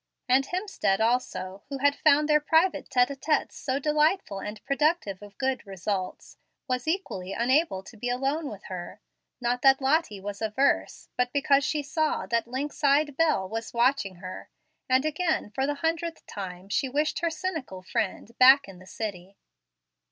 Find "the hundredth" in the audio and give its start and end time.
15.67-16.25